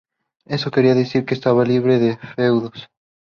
Esto 0.45 0.71
quería 0.71 0.95
decir 0.95 1.25
que 1.25 1.35
estaba 1.35 1.63
libre 1.63 1.99
de 1.99 2.17
feudos. 2.35 2.89